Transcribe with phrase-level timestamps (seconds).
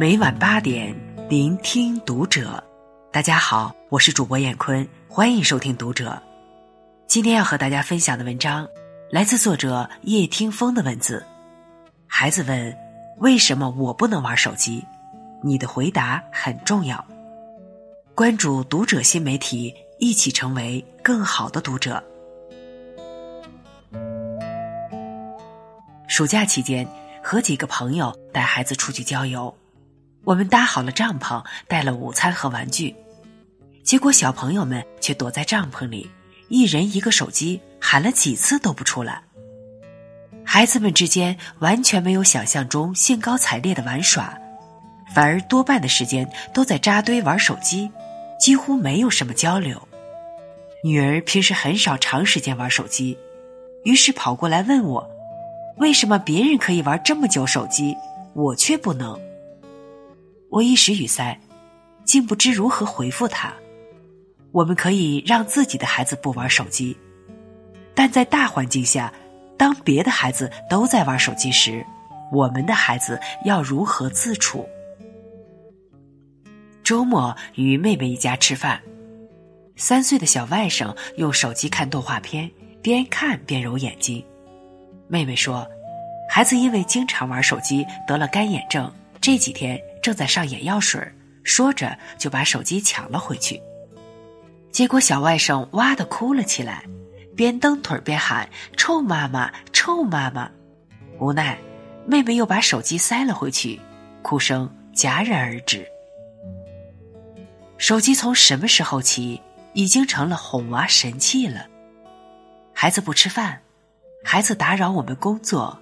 [0.00, 0.96] 每晚八点，
[1.28, 2.64] 聆听读者。
[3.12, 6.12] 大家好，我是主播艳坤，欢迎收听《读者》。
[7.06, 8.66] 今天要和大家分享的文章，
[9.10, 11.22] 来自作者叶听风的文字。
[12.06, 12.74] 孩子问
[13.20, 14.82] ：“为什么我不能玩手机？”
[15.44, 17.06] 你的回答很重要。
[18.14, 22.02] 关注《读者》新媒体，一起成为更好的读者。
[26.08, 26.88] 暑假期间，
[27.22, 29.54] 和几个朋友带孩子出去郊游。
[30.24, 32.94] 我们搭好了帐篷，带了午餐和玩具，
[33.82, 36.08] 结果小朋友们却躲在帐篷里，
[36.48, 39.22] 一人一个手机，喊了几次都不出来。
[40.44, 44.36] 孩子们之间完全没有想象中兴高采烈的玩耍，
[45.14, 47.90] 反而多半的时间都在扎堆玩手机，
[48.38, 49.80] 几乎没有什么交流。
[50.82, 53.16] 女儿平时很少长时间玩手机，
[53.84, 55.08] 于是跑过来问我。
[55.76, 57.96] 为什么别人可以玩这么久手机，
[58.34, 59.18] 我却不能？
[60.50, 61.38] 我一时语塞，
[62.04, 63.52] 竟不知如何回复他。
[64.50, 66.96] 我们可以让自己的孩子不玩手机，
[67.94, 69.12] 但在大环境下，
[69.56, 71.86] 当别的孩子都在玩手机时，
[72.32, 74.68] 我们的孩子要如何自处？
[76.82, 78.82] 周末与妹妹一家吃饭，
[79.76, 82.50] 三岁的小外甥用手机看动画片，
[82.82, 84.24] 边看边揉眼睛。
[85.06, 85.64] 妹妹说
[86.28, 91.00] ：“孩子因为经常玩手机得了干眼症，这几天正在上眼药水。”
[91.42, 93.60] 说着就把手机抢了回去。
[94.70, 96.84] 结果小外甥哇的哭了起来，
[97.34, 100.50] 边蹬腿边喊：“臭妈妈，臭妈妈！”
[101.18, 101.58] 无奈，
[102.06, 103.80] 妹妹又把手机塞了回去，
[104.20, 105.84] 哭声戛然而止。
[107.78, 109.40] 手机从什么时候起
[109.72, 111.66] 已经成了哄娃神器了？
[112.74, 113.60] 孩子不吃饭。
[114.22, 115.80] 孩子打扰我们工作，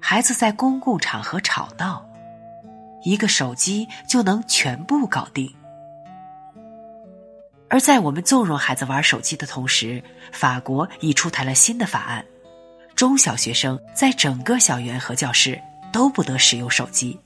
[0.00, 2.04] 孩子在公共场合吵闹，
[3.02, 5.52] 一个手机就能全部搞定。
[7.68, 10.02] 而在我们纵容孩子玩手机的同时，
[10.32, 12.24] 法国已出台了新的法案，
[12.94, 15.60] 中小学生在整个校园和教室
[15.92, 17.18] 都不得使用手机。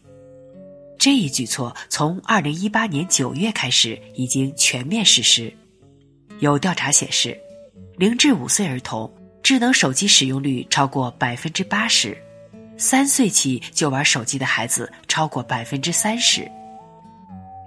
[0.98, 5.52] 这一举措从二零一八年九月开始已经全面实施。
[6.40, 7.38] 有调查显示，
[7.96, 9.12] 零至五岁儿童。
[9.42, 12.16] 智能手机使用率超过百分之八十，
[12.76, 16.50] 三岁起就玩手机的孩子超过百分之三十。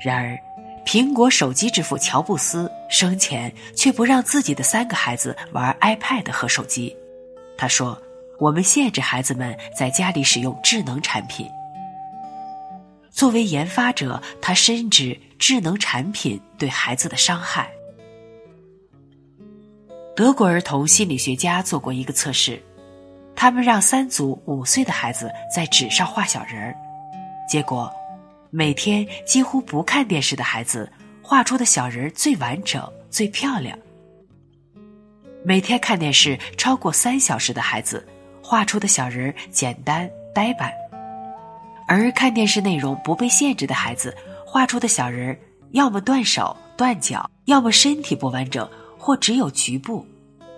[0.03, 0.37] 然而，
[0.85, 6.95] 苹果手机之父乔布斯生前却不让自己的三个孩子玩 iPad 和手机。
[7.57, 7.99] 他说
[8.39, 11.49] ：“我们限制孩子们在家里使用智能产品。”
[13.11, 17.67] 作为研发者，他深知智能产品对孩子的伤害。
[20.15, 22.61] 德国儿童心理学家做过一个测试，
[23.39, 26.75] 他们让三组五岁的孩子在纸上画小人儿，
[27.47, 27.89] 结果，
[28.49, 33.77] 每天几乎不看电视的孩子画出的小人儿最完整、最漂亮；
[35.45, 38.03] 每天看电视超过三小时的孩子
[38.41, 40.71] 画出的小人儿简单呆板；
[41.87, 44.17] 而看电视内容不被限制的孩子
[44.47, 45.39] 画出的小人儿
[45.73, 48.67] 要么断手断脚，要么身体不完整。
[48.99, 50.05] 或只有局部，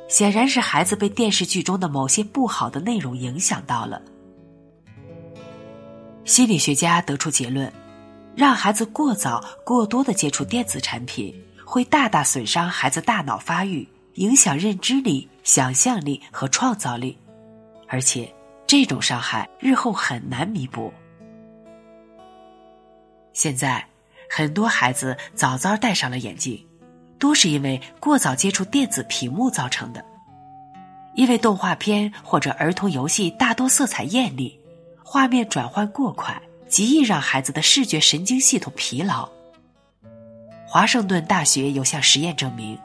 [0.09, 4.01] 显然是孩子被电视剧中的某些不好的内容影响到了。
[6.25, 7.71] 心理学家得出结论：
[8.35, 11.33] 让孩子过早、过多的接触电子产品，
[11.63, 17.17] 会大大损伤孩子大脑发育，影响认知力、想象力和创造力，
[17.87, 18.31] 而且
[18.65, 20.91] 这种伤害日后很难弥补。
[23.31, 23.87] 现在，
[24.29, 26.65] 很多孩子早早戴上了眼镜。
[27.19, 30.03] 多是因为过早接触电子屏幕造成的，
[31.15, 34.57] 因为动画片或者儿童游戏大多色彩艳丽，
[35.03, 39.29] 画面转换过快，极易让孩子的视觉神经系统疲劳。
[40.65, 42.79] 华盛顿大学有项实验证明，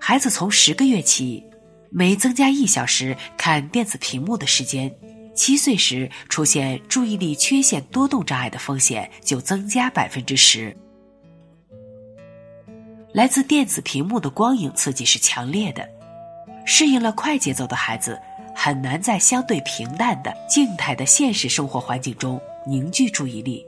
[0.00, 1.44] 孩子从十个月起，
[1.90, 4.90] 每增加一小时看电子屏幕的时间，
[5.34, 10.74] 七岁时出现注意力缺陷多动障碍的风险就增加百分之十。
[13.14, 15.88] 来自电子屏幕的光影刺激是强烈的，
[16.66, 18.20] 适应了快节奏的孩子
[18.52, 23.64] 很难在相对平淡的静态的现实生活环境中凝聚注意力。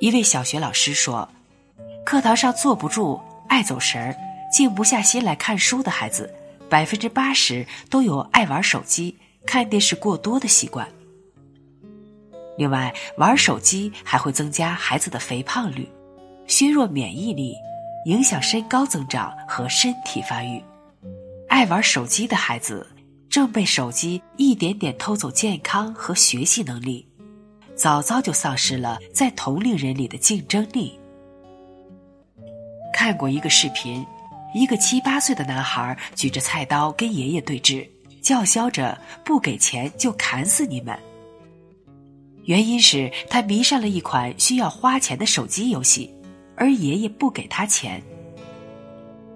[0.00, 1.28] 一位小学老师说
[2.02, 4.16] ：“课堂上坐不住、爱走神儿、
[4.50, 6.34] 静不下心来看书的孩子，
[6.70, 9.14] 百分之八十都有爱玩手机、
[9.44, 10.88] 看电视过多的习惯。
[12.56, 15.86] 另外，玩手机还会增加孩子的肥胖率。”
[16.46, 17.56] 削弱免疫力，
[18.04, 20.62] 影响身高增长和身体发育。
[21.48, 22.86] 爱玩手机的孩子
[23.28, 27.06] 正被手机一点点偷走健康和学习能力。
[27.74, 30.98] 早早就丧失了在同龄人里的竞争力。
[32.92, 34.04] 看过一个视频，
[34.54, 37.86] 一个七八岁的男孩举着菜刀跟爷爷对峙，
[38.22, 40.98] 叫嚣着不给钱就砍死你们。
[42.44, 46.10] 原因是他迷上了一款需要花钱的手机游戏，
[46.56, 48.02] 而爷爷不给他钱。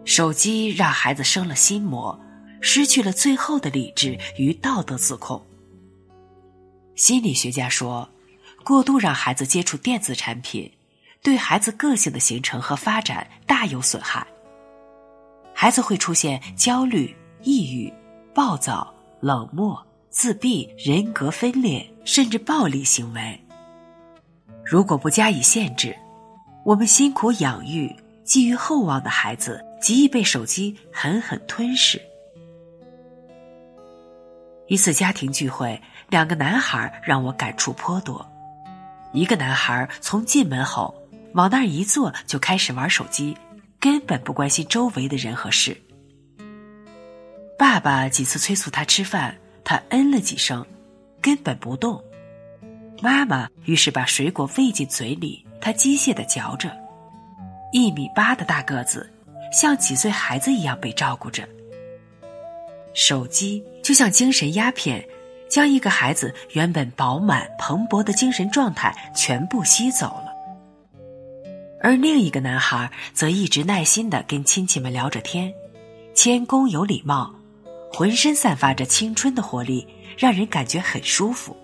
[0.04, 2.18] 手机让孩子生了心魔，
[2.60, 5.40] 失去了最后的理智与道德自控。
[6.96, 8.08] 心理学家说，
[8.64, 10.70] 过度让孩子接触电子产品。
[11.22, 14.26] 对孩子个性的形成和发展大有损害。
[15.52, 17.92] 孩子会出现焦虑、抑郁、
[18.34, 18.90] 暴躁、
[19.20, 23.38] 冷漠、自闭、人格分裂，甚至暴力行为。
[24.64, 25.94] 如果不加以限制，
[26.64, 32.00] 我们辛苦养育、寄予厚望的孩子，极易被手机狠狠吞噬。
[34.68, 38.24] 一次家庭聚会，两个男孩让我感触颇多。
[39.12, 40.94] 一个男孩从进门后。
[41.34, 43.36] 往那儿一坐，就开始玩手机，
[43.78, 45.80] 根本不关心周围的人和事。
[47.56, 50.66] 爸爸几次催促他吃饭，他嗯了几声，
[51.22, 52.02] 根本不动。
[53.00, 56.70] 妈妈于是把水果喂进嘴里，他机械的嚼着。
[57.72, 59.08] 一米八的大个子，
[59.52, 61.48] 像几岁孩子一样被照顾着。
[62.94, 65.06] 手机就像精神鸦片，
[65.48, 70.32] 将一个孩子原本饱满蓬勃的精神状态全部吸走了。
[71.82, 75.52] 而另一个男孩则一直耐心的跟亲戚们聊着天，
[76.14, 77.32] 谦恭有礼貌，
[77.92, 79.86] 浑身散发着青春的活力，
[80.18, 81.56] 让人感觉很舒服。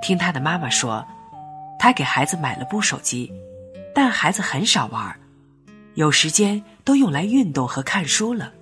[0.00, 1.04] 听他的妈妈说，
[1.82, 3.28] 他给孩子买了部手机，
[3.92, 5.18] 但孩子很少玩，
[5.94, 8.52] 有时间都用来运动和看书了。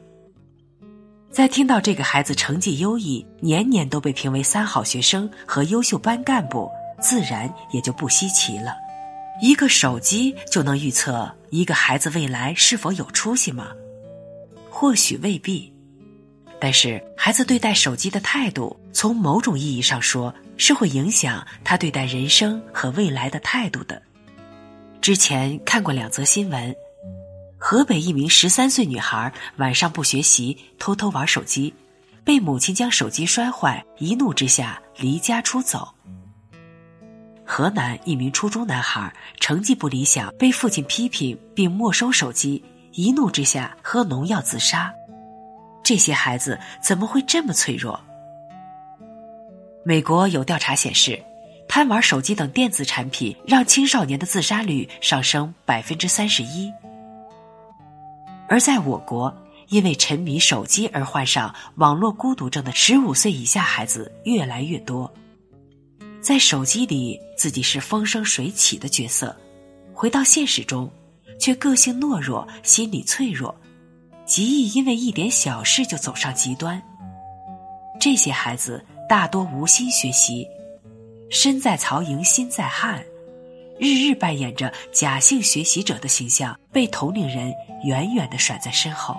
[1.31, 8.75] 在听到这个孩子成绩优异，年年都被评为三好学生和优秀班干部，自然也就不稀奇了。
[9.43, 13.69] 一个手机就能预测一个孩子未来是否有出息吗？
[14.71, 15.71] 或许未必，
[16.61, 24.01] 但是孩子对待手机的态度，从某种意义上说，是会影响他对待人生和未来的态度的。
[25.01, 26.77] 之前看过两则新闻：
[27.57, 31.73] 河北一名十三岁女孩晚上不学习，偷偷玩手机，
[32.23, 35.89] 被母亲将手机摔坏，一怒之下离家出走。
[37.47, 44.93] 河南一名初中男孩成绩不理想，被父亲批评并没收手机，一怒之下喝农药自杀。
[45.83, 47.99] 这些孩子怎么会这么脆弱？
[49.85, 51.21] 美国有调查显示，
[51.67, 56.71] 贪玩手机等电子产品让青少年的自杀率上升百分之三十一。
[58.49, 59.35] 而在我国，
[59.69, 65.11] 因为沉迷手机而患上网络孤独症的十五岁以下孩子越来越多。
[66.21, 69.35] 在手机里，自己是风生水起的角色；
[69.95, 70.91] 回到现实中，
[71.39, 73.55] 却个性懦弱、心理脆弱，
[74.31, 76.81] 极易因为一点小事就走上极端。
[77.99, 80.47] 这些孩子大多无心学习，
[81.31, 83.03] 身在曹营心在汉，
[83.77, 89.17] 日日扮演着假性学习者的形象，被同龄人远远的甩在身后。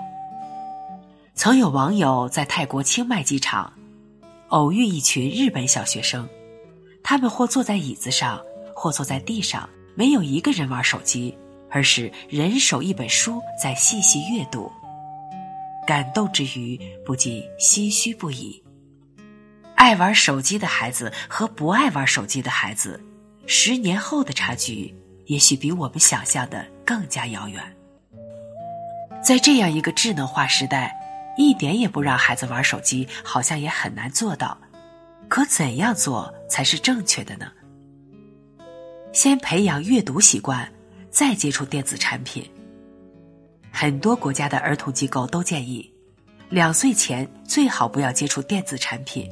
[1.36, 3.74] 曾有网友在泰国清迈机场
[4.48, 6.26] 偶遇一群日本小学生。
[7.04, 8.42] 他们或坐在椅子上，
[8.74, 11.38] 或坐在地上，没有一个人玩手机，
[11.70, 14.72] 而是人手一本书在细细阅读。
[15.86, 18.62] 感动之余，不禁唏嘘不已。
[19.76, 23.04] 爱玩手机的孩子和不爱玩手机的孩子，
[23.48, 24.96] 十年后的差距，
[25.26, 27.62] 也许比我们想象的更加遥远。
[29.24, 30.96] 在这样一个智能化时代，
[31.38, 34.58] 一点也不让孩子玩手机，好像也很难做到。
[35.28, 37.52] 可怎样做才是正确的呢？
[39.14, 40.72] 先培养阅读习惯，
[41.10, 42.50] 再接触电子产品。
[43.72, 45.90] 很多国家的儿童机构都建议，
[46.50, 49.28] 两岁前最好不要接触电子产品，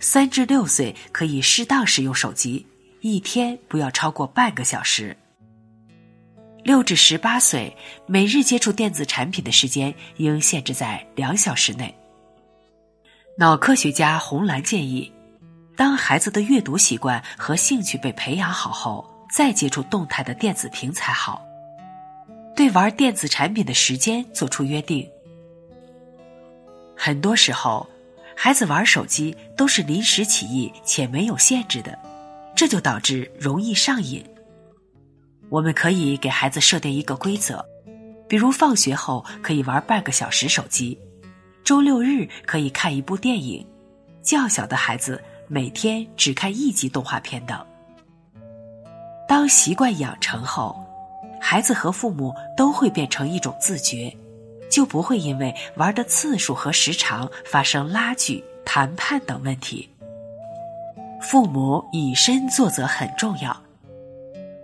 [0.00, 2.64] 三至六岁可以适当使用手机，
[3.00, 5.16] 一天不要超过半个小时。
[6.62, 7.76] 六至十八岁
[8.06, 11.94] 每日接触电子产品的时间应限制在两小时内。
[13.36, 15.12] 脑科学家红蓝建议，
[15.76, 21.44] 当孩子的阅读习惯和兴趣被培养好后，再接触动态的电子屏才好。
[22.54, 25.08] 对玩电子产品的时间做出约定。
[26.96, 27.88] 很多时候，
[28.36, 31.98] 孩子玩手机都是临时起意且没有限制的，
[32.54, 34.24] 这就导致容易上瘾。
[35.50, 37.64] 我们可以给孩子设定一个规则，
[38.28, 40.98] 比如放学后可以玩半个小时手机。
[41.64, 43.66] 周六日可以看一部电影，
[44.22, 47.58] 较小的孩子每天只看一集动画片等。
[49.26, 50.83] 当习惯养成后，
[51.46, 54.10] 孩子和父母都会变成一种自觉，
[54.70, 59.86] 就不会因为玩的次数和时长发生拉锯、谈判等问题。
[61.20, 63.54] 父母以身作则很重要。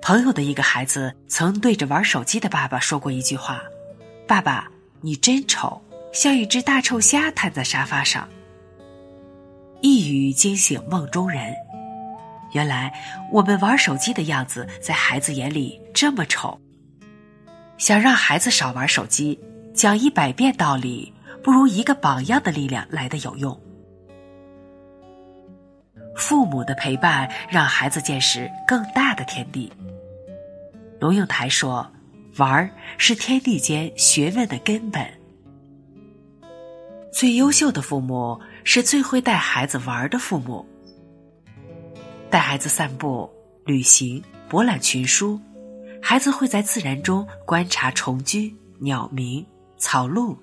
[0.01, 3.63] 朋友的一个孩子曾对着玩手机的爸爸说过一句话
[4.27, 4.67] ：“爸爸，
[5.03, 5.79] 你真丑，
[6.15, 8.27] 像一只大臭虾瘫在沙发上。”
[9.83, 11.55] 一语惊醒梦中人。
[12.53, 12.91] 原来
[13.31, 16.59] 我们玩手机的样子在孩子眼里这么丑。
[17.81, 19.41] 想让孩子少玩手机，
[19.73, 21.11] 讲一百遍道理，
[21.43, 23.59] 不如一个榜样的力量来的有用。
[26.15, 29.73] 父母的陪伴，让孩子见识更大的天地。
[31.01, 31.91] 龙应台说
[32.37, 35.03] ：“玩是天地间学问的根本。
[37.11, 40.67] 最优秀的父母是最会带孩子玩的父母。
[42.29, 43.29] 带孩子散步、
[43.65, 45.41] 旅行、博览群书，
[46.03, 49.45] 孩子会在自然中观察虫居、鸟鸣、
[49.79, 50.37] 草鹿，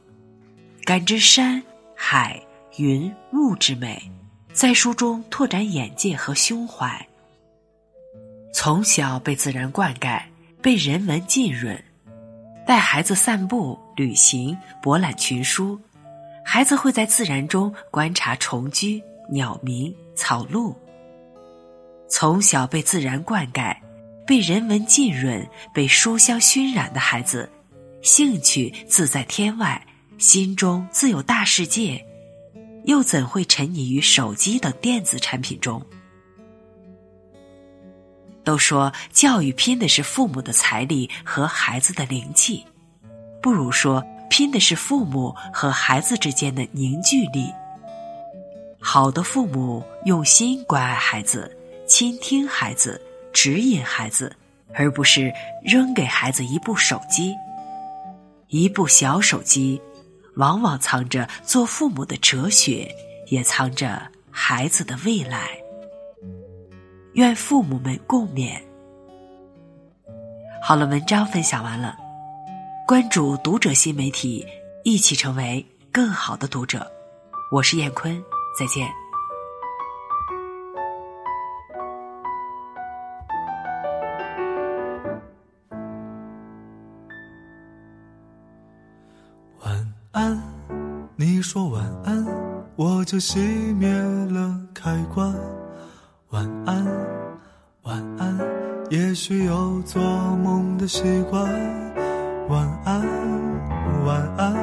[0.84, 1.62] 感知山
[1.96, 2.42] 海
[2.78, 4.12] 云雾之美，
[4.54, 7.08] 在书中拓展眼界和胸怀。
[8.54, 10.22] 从小被自然灌溉。”
[10.60, 11.82] 被人文浸润，
[12.66, 15.80] 带孩子散步、旅行、博览群书，
[16.44, 20.76] 孩子会在自然中观察虫居、鸟鸣、草鹿。
[22.10, 23.74] 从小被自然灌溉、
[24.28, 27.50] 被人文浸润、被书香熏染的孩子，
[28.02, 29.82] 兴趣自在天外，
[30.18, 32.06] 心中自有大世界，
[32.84, 35.82] 又怎会沉溺于手机等电子产品中？
[38.44, 42.66] 都说教育拼的是父母的财力和孩子的灵气，
[43.42, 47.50] 不如说拼的是父母和孩子之间的凝聚力。
[48.78, 51.50] 好的父母用心关爱孩子，
[51.88, 53.02] 倾听孩子，
[53.40, 54.36] 指引孩子，
[54.74, 55.32] 而不是
[55.64, 57.36] 扔给孩子一部手机。
[58.48, 59.80] 一部小手机，
[60.38, 62.92] 往往藏着做父母的哲学，
[63.28, 64.02] 也藏着
[64.32, 65.50] 孩子的未来。
[67.14, 68.60] 愿父母们共勉。
[70.60, 71.96] 好了，文章分享完了，
[72.88, 74.44] 关注读者新媒体，
[74.84, 76.92] 一起成为更好的读者。
[77.52, 78.20] 我是燕坤，
[78.58, 78.90] 再见。
[91.50, 92.26] 说晚安，
[92.76, 95.34] 我就熄灭了开关。
[96.32, 96.86] 晚安，
[97.84, 98.38] 晚安。
[98.90, 100.02] 也许有做
[100.44, 101.50] 梦的习惯。
[102.50, 103.02] 晚安，
[104.04, 104.54] 晚安。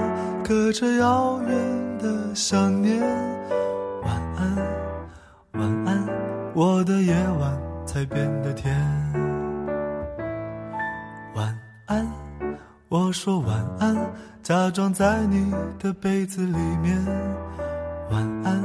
[0.45, 3.01] 隔着遥远的想念。
[4.03, 4.55] 晚安，
[5.53, 6.07] 晚安。
[6.55, 8.79] 我的夜晚才变得甜。
[11.35, 12.07] 晚安，
[12.95, 13.97] 我说晚安，
[14.41, 17.05] 假装在你的被子里面。
[18.09, 18.63] 晚安，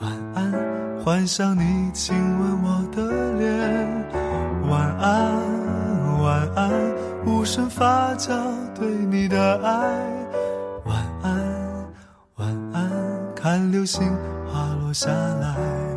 [0.00, 0.52] 晚安。
[1.04, 4.04] 幻想你亲吻我的脸，
[4.68, 6.72] 晚安，晚安，
[7.24, 8.34] 无声发酵
[8.74, 9.78] 对你的爱，
[10.84, 11.86] 晚安，
[12.34, 12.90] 晚安，
[13.36, 14.12] 看流星
[14.52, 15.89] 滑落下来。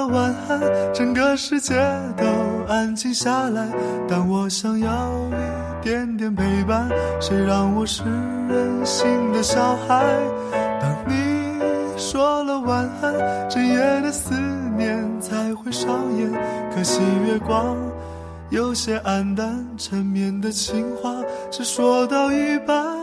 [0.00, 0.60] 了晚安，
[0.94, 1.74] 整个世界
[2.16, 2.24] 都
[2.66, 3.68] 安静下来。
[4.08, 6.88] 但我想要一点点陪伴，
[7.20, 8.02] 谁让我是
[8.48, 10.02] 任性的小孩？
[10.80, 11.60] 当你
[11.98, 14.34] 说了晚安，整夜的思
[14.78, 16.32] 念才会上演。
[16.74, 17.76] 可惜月光
[18.48, 21.14] 有些暗淡，缠绵的情话
[21.50, 22.99] 只说到一半。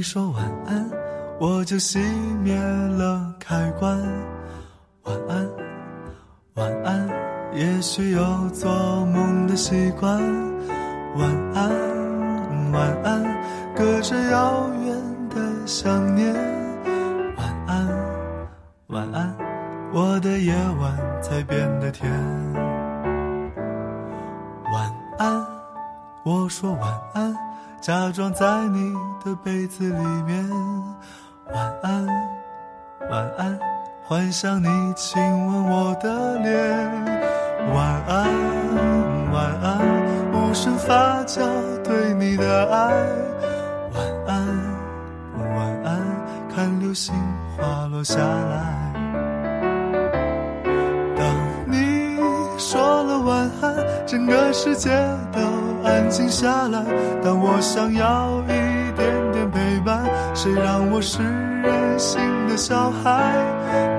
[0.00, 0.90] 你说晚安，
[1.38, 1.98] 我就熄
[2.42, 4.00] 灭了开关。
[5.02, 5.46] 晚安，
[6.54, 7.06] 晚安。
[7.52, 8.70] 也许有做
[9.04, 10.18] 梦的习惯。
[11.16, 11.70] 晚安，
[12.72, 13.22] 晚安。
[13.76, 16.32] 隔着遥远的想念。
[17.36, 17.86] 晚安，
[18.86, 19.36] 晚安。
[19.92, 22.10] 我的夜晚才变得甜。
[24.72, 25.46] 晚安，
[26.24, 27.36] 我说晚安，
[27.80, 28.92] 假装在你
[29.24, 30.46] 的被子里面。
[31.50, 32.06] 晚安，
[33.10, 33.58] 晚安，
[34.04, 36.52] 幻想你亲吻我的脸。
[37.74, 38.28] 晚安，
[39.32, 39.78] 晚安，
[40.34, 41.40] 无声发酵
[41.82, 42.92] 对你的爱。
[43.94, 44.46] 晚安，
[45.56, 46.00] 晚安，
[46.54, 47.14] 看流星
[47.56, 48.92] 滑落下来。
[51.16, 51.26] 当
[51.66, 52.18] 你
[52.58, 53.74] 说了晚安，
[54.06, 54.90] 整个世界
[55.32, 55.40] 都
[55.84, 56.84] 安静下来。
[57.22, 63.34] 当我想要一点点陪伴，谁让我是任性的小孩？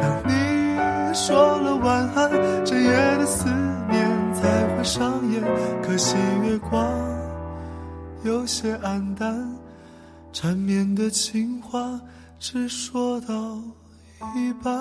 [0.02, 2.32] 当你说了晚安，
[2.66, 3.50] 整夜的思
[3.90, 4.42] 念才
[4.76, 5.42] 会上演。
[5.82, 6.84] 可惜月光
[8.24, 9.56] 有些黯淡，
[10.32, 12.00] 缠绵的情话
[12.40, 13.60] 只说到
[14.36, 14.74] 一半。